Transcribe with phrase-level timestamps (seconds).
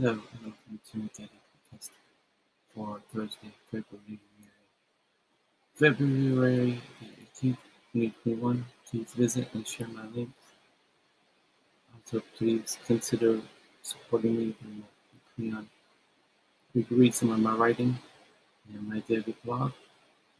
[0.00, 1.90] Hello, and welcome to Daily Podcast
[2.74, 4.18] for Thursday, February
[5.74, 7.58] February the 18th,
[7.92, 8.64] 2021.
[8.86, 10.54] Please visit and share my links.
[11.94, 13.42] Also, please consider
[13.82, 14.84] supporting me on
[15.38, 15.66] Patreon.
[16.72, 17.98] You can read some of my writing
[18.72, 19.72] and my daily blog.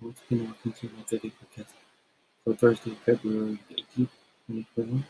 [0.00, 1.74] Once again, welcome to my daily podcast
[2.45, 4.16] for Thursday, February the 18th,
[4.46, 5.04] 2021.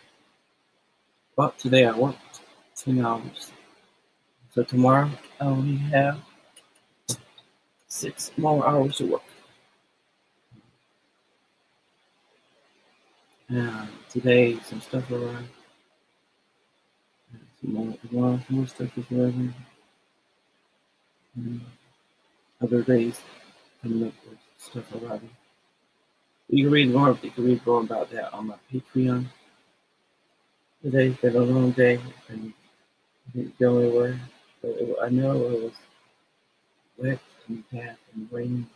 [1.36, 2.40] Well, today I worked
[2.74, 3.52] 10 hours.
[4.54, 6.18] So tomorrow I only have
[7.86, 9.22] six more hours to work.
[13.48, 15.48] And today some stuff arrived.
[17.60, 19.54] Some more, more, more stuff is arriving.
[22.60, 23.20] Other days
[23.82, 25.30] coming up with stuff arriving.
[26.48, 27.16] You can read more.
[27.22, 29.26] You can read more about that on my Patreon.
[30.82, 32.52] Today's been a long day, and
[33.28, 34.20] I didn't go anywhere.
[34.62, 35.72] But it, I know it was
[36.98, 38.66] wet and damp and rainy.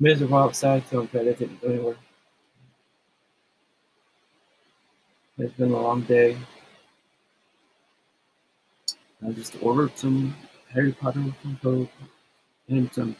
[0.00, 1.96] Miserable outside, so I'm glad I didn't go anywhere.
[5.38, 6.36] It's been a long day.
[9.26, 10.34] I just ordered some
[10.72, 11.88] Harry Potter Funko
[12.68, 13.16] and some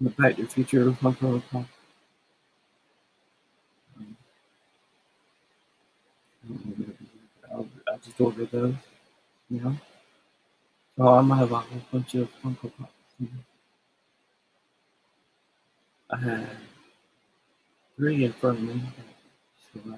[0.00, 1.42] the Back to the Future Funko.
[1.54, 1.68] Um,
[7.50, 8.74] I'll, I'll just order those,
[9.50, 9.60] you
[10.96, 12.92] So I'm gonna have a whole bunch of Funko Pops.
[16.10, 16.48] I had
[17.96, 18.82] three in front of me.
[19.74, 19.96] So, uh,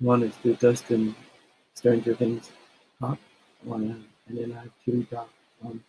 [0.00, 1.14] one is the Dustin
[1.74, 2.50] Stranger Things
[3.00, 3.18] pop,
[3.62, 5.28] one, and then I have two dark,
[5.64, 5.82] um,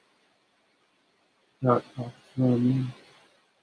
[1.61, 2.85] dark pops from me.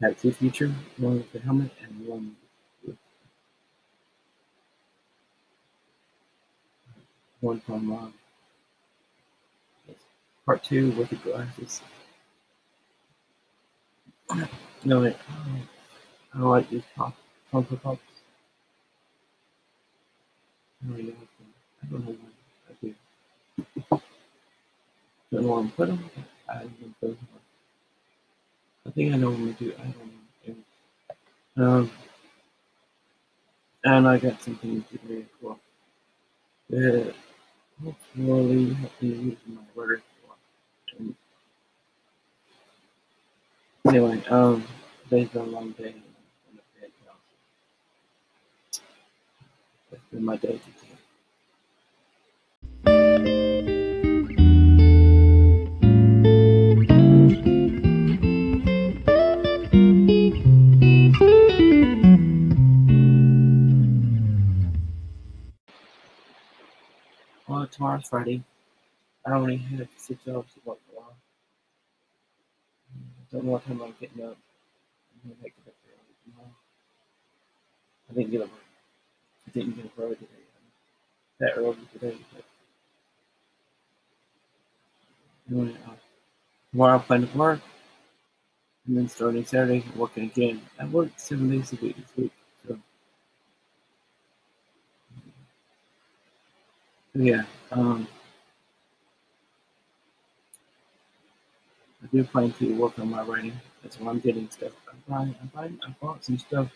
[0.03, 2.37] To the Future, one with the helmet and one
[2.85, 2.97] with
[7.41, 8.09] one from uh,
[10.47, 11.83] part two with the glasses.
[14.85, 15.17] No, wait,
[16.35, 17.15] I don't like these pop,
[17.53, 18.01] Funko Pops.
[20.83, 21.15] I don't know.
[21.83, 22.95] I don't know why I do.
[25.31, 26.11] Don't know where I'm put them.
[26.49, 27.19] I don't them.
[28.87, 29.73] I think I know what gonna do.
[29.79, 30.57] I don't
[31.57, 31.65] know.
[31.65, 31.91] Um,
[33.85, 35.59] and I got something very cool.
[36.71, 37.15] That
[37.83, 40.03] hopefully help me use my work.
[40.99, 41.15] And
[43.95, 44.65] anyway, um,
[45.05, 45.89] today's been a long day.
[45.89, 45.93] in
[46.81, 47.13] bed now.
[49.91, 50.89] That's been my day today.
[67.47, 68.43] Well, tomorrow's Friday.
[69.27, 70.79] I only have six hours to work.
[73.33, 74.37] Don't know what time I'm getting up.
[75.25, 76.55] I'm gonna make it up early tomorrow.
[78.11, 78.51] I didn't get up.
[79.49, 80.29] I didn't get up early today.
[81.41, 82.45] That early today, but
[85.51, 85.93] anyway, uh,
[86.73, 87.61] tomorrow I'm planning to work,
[88.87, 90.63] and then starting Saturday working again.
[90.81, 92.33] I worked seven days a week this week,
[92.69, 92.79] so
[97.15, 97.45] yeah.
[97.73, 98.09] Um,
[102.13, 103.59] I do plan to work on my writing.
[103.83, 104.73] That's why I'm getting stuff.
[104.89, 105.35] I'm buying.
[105.41, 105.81] I'm buying.
[105.87, 106.71] I bought some stuff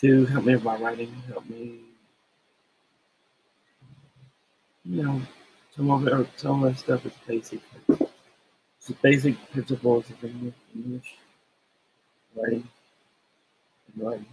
[0.00, 1.78] to help me with my writing, help me,
[4.84, 5.22] you know,
[5.76, 7.60] some of it, some of the stuff is basic.
[7.88, 11.14] It's the basic principles of English,
[12.34, 12.66] writing
[13.94, 14.26] and writing.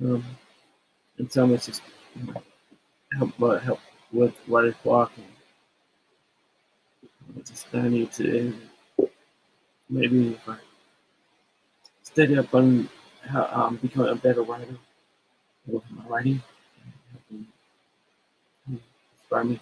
[0.00, 0.24] Um,
[1.18, 1.82] and some it's just
[3.16, 3.80] help, uh, help
[4.12, 5.12] with writer's block.
[5.16, 5.26] And
[7.36, 8.54] I just I need to
[9.88, 10.56] maybe if I
[12.02, 12.88] study up on
[13.22, 14.76] how um becoming a better writer
[15.66, 16.42] with my writing,
[17.12, 17.44] help
[18.68, 19.60] inspire me.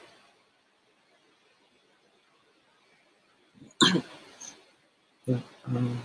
[5.27, 6.01] But um,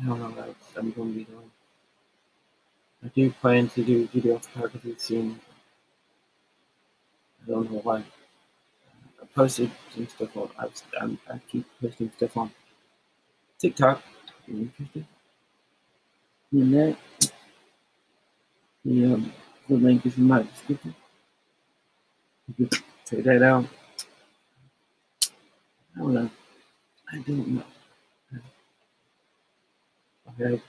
[0.00, 1.50] I don't know what I'm going to be doing.
[3.04, 5.38] I do plan to do video photography soon.
[7.42, 8.04] I don't know why.
[9.32, 10.50] I posted some stuff on.
[10.58, 12.52] I, was, I'm, I keep posting stuff on
[13.58, 14.02] TikTok.
[14.48, 15.06] Interested
[16.52, 16.96] in that,
[18.84, 19.32] the, um,
[19.68, 20.94] the link is in my description.
[22.58, 23.66] You can check that out.
[25.96, 26.30] I don't know.
[27.12, 27.64] I don't know.
[30.40, 30.62] Okay.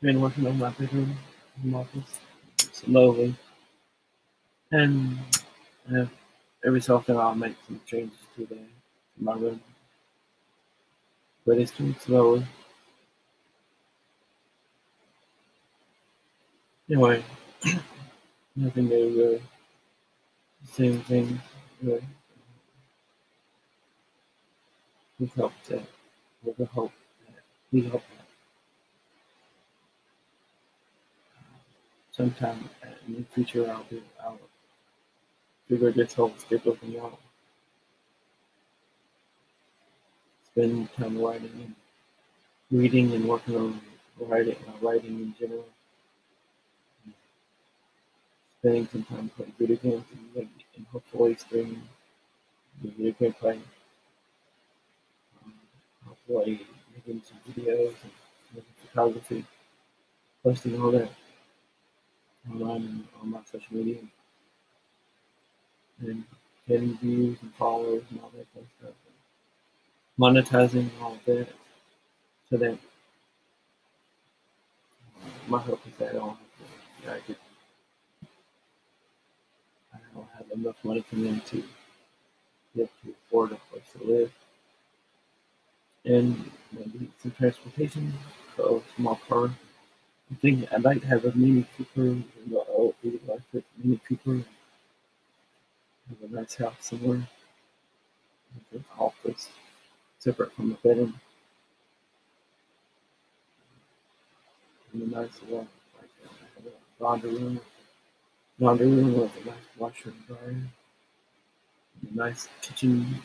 [0.00, 1.16] Been working on my bedroom,
[1.64, 2.20] my office,
[2.72, 3.34] slowly.
[4.72, 5.18] And
[5.94, 6.06] uh,
[6.64, 9.60] every so often I'll make some changes to the to my room.
[11.44, 12.46] But it's doing slowly.
[16.88, 17.24] Anyway,
[18.56, 19.42] nothing new really.
[20.72, 21.40] Same thing
[21.82, 22.02] really.
[25.18, 25.84] We hope that
[26.44, 26.92] we hope
[27.26, 27.42] that
[27.72, 28.26] we hope that
[32.10, 32.68] sometime
[33.06, 34.38] in the future I'll be I'll
[35.68, 37.18] figure this whole schedule thing out.
[40.44, 41.74] Spend time writing and
[42.70, 43.80] reading and working on
[44.20, 45.66] writing uh, writing in general.
[48.60, 50.04] Spending some time playing video games
[50.34, 51.82] and, and hopefully streaming
[52.82, 53.62] the video game playing.
[55.44, 55.52] Um,
[56.06, 58.12] hopefully making some videos and
[58.54, 59.44] making photography,
[60.42, 61.10] posting all that
[62.50, 63.98] online and on my social media
[66.00, 66.24] and
[66.68, 68.94] getting views and followers and all that kind of stuff.
[70.18, 71.48] Monetizing all that
[72.50, 72.76] so that uh,
[75.48, 77.34] my hope is that I don't have to, I
[79.94, 81.62] I don't have enough money coming in to
[82.76, 84.32] get to afford a place to live
[86.04, 88.12] and maybe some transportation,
[88.56, 89.46] so a small car.
[90.30, 94.44] I think I'd like to have a Mini Cooper, you know, oh, electric Mini Cooper,
[96.40, 97.28] nice house somewhere,
[98.54, 99.48] with an office
[100.18, 101.20] separate from the bedroom,
[104.92, 105.68] and a nice one,
[106.00, 106.10] like
[107.00, 107.60] laundry room,
[108.60, 110.70] laundry room with a nice washer and dryer, and
[112.12, 113.20] a nice kitchen.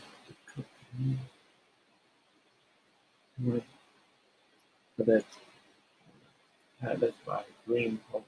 [3.42, 3.64] Anyway,
[4.98, 5.26] But that's
[6.82, 8.26] that's my dream hope.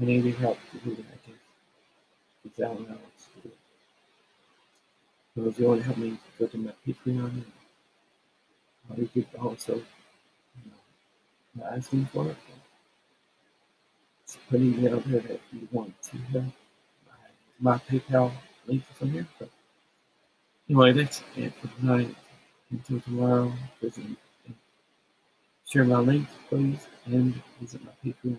[0.00, 1.04] I need your help I.
[2.42, 3.54] Because I don't know what to do.
[5.34, 7.44] So if you want to help me go to my Patreon,
[8.96, 9.82] you could also you
[10.66, 12.36] know, not asking for it.
[14.24, 16.44] It's putting it out there that you want to help.
[17.60, 18.32] My PayPal
[18.66, 19.26] link is on here.
[19.38, 19.50] But
[20.68, 22.14] anyway, that's it for tonight.
[22.70, 23.52] Until tomorrow,
[23.82, 24.04] visit
[25.68, 28.38] share my links, please, and visit my Patreon.